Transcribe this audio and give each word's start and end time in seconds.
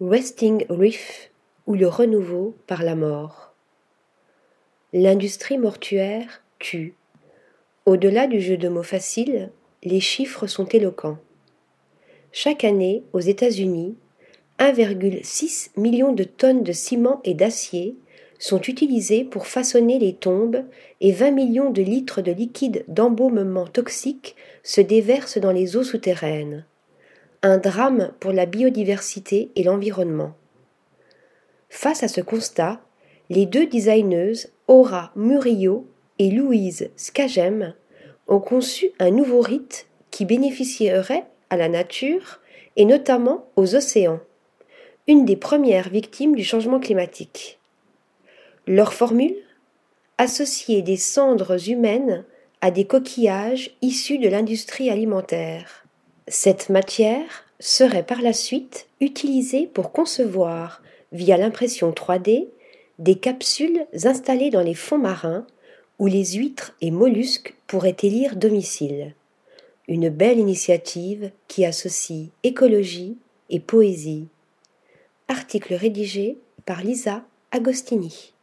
Resting 0.00 0.64
Reef 0.68 1.28
ou 1.66 1.74
le 1.74 1.88
renouveau 1.88 2.54
par 2.68 2.84
la 2.84 2.94
mort. 2.94 3.52
L'industrie 4.92 5.58
mortuaire 5.58 6.44
tue. 6.60 6.94
Au-delà 7.84 8.28
du 8.28 8.40
jeu 8.40 8.56
de 8.56 8.68
mots 8.68 8.84
facile, 8.84 9.50
les 9.82 9.98
chiffres 9.98 10.46
sont 10.46 10.66
éloquents. 10.66 11.18
Chaque 12.30 12.62
année, 12.62 13.02
aux 13.12 13.18
États-Unis, 13.18 13.96
1,6 14.60 15.70
million 15.76 16.12
de 16.12 16.22
tonnes 16.22 16.62
de 16.62 16.70
ciment 16.70 17.20
et 17.24 17.34
d'acier 17.34 17.96
sont 18.38 18.60
utilisées 18.60 19.24
pour 19.24 19.48
façonner 19.48 19.98
les 19.98 20.14
tombes 20.14 20.62
et 21.00 21.10
20 21.10 21.32
millions 21.32 21.70
de 21.70 21.82
litres 21.82 22.22
de 22.22 22.30
liquide 22.30 22.84
d'embaumement 22.86 23.66
toxique 23.66 24.36
se 24.62 24.80
déversent 24.80 25.38
dans 25.38 25.50
les 25.50 25.76
eaux 25.76 25.82
souterraines 25.82 26.64
un 27.42 27.58
drame 27.58 28.12
pour 28.20 28.32
la 28.32 28.46
biodiversité 28.46 29.50
et 29.54 29.62
l'environnement. 29.62 30.34
Face 31.68 32.02
à 32.02 32.08
ce 32.08 32.20
constat, 32.20 32.80
les 33.30 33.46
deux 33.46 33.66
designeuses 33.66 34.48
Aura 34.66 35.12
Murillo 35.14 35.86
et 36.18 36.30
Louise 36.30 36.90
Skagem 36.96 37.74
ont 38.26 38.40
conçu 38.40 38.90
un 38.98 39.10
nouveau 39.10 39.40
rite 39.40 39.86
qui 40.10 40.24
bénéficierait 40.24 41.26
à 41.50 41.56
la 41.56 41.68
nature 41.68 42.40
et 42.76 42.84
notamment 42.84 43.46
aux 43.56 43.74
océans, 43.74 44.20
une 45.06 45.24
des 45.24 45.36
premières 45.36 45.88
victimes 45.88 46.34
du 46.34 46.44
changement 46.44 46.80
climatique. 46.80 47.58
Leur 48.66 48.92
formule 48.92 49.36
Associer 50.18 50.82
des 50.82 50.96
cendres 50.96 51.68
humaines 51.70 52.24
à 52.60 52.72
des 52.72 52.84
coquillages 52.84 53.70
issus 53.82 54.18
de 54.18 54.28
l'industrie 54.28 54.90
alimentaire. 54.90 55.87
Cette 56.30 56.68
matière 56.68 57.46
serait 57.58 58.04
par 58.04 58.20
la 58.20 58.34
suite 58.34 58.86
utilisée 59.00 59.66
pour 59.66 59.92
concevoir, 59.92 60.82
via 61.10 61.38
l'impression 61.38 61.90
3D, 61.90 62.48
des 62.98 63.14
capsules 63.14 63.86
installées 64.04 64.50
dans 64.50 64.60
les 64.60 64.74
fonds 64.74 64.98
marins 64.98 65.46
où 65.98 66.06
les 66.06 66.34
huîtres 66.34 66.74
et 66.82 66.90
mollusques 66.90 67.54
pourraient 67.66 67.96
élire 68.02 68.36
domicile. 68.36 69.14
Une 69.88 70.10
belle 70.10 70.38
initiative 70.38 71.30
qui 71.48 71.64
associe 71.64 72.28
écologie 72.42 73.16
et 73.48 73.58
poésie. 73.58 74.28
Article 75.28 75.74
rédigé 75.74 76.36
par 76.66 76.82
Lisa 76.82 77.24
Agostini. 77.52 78.34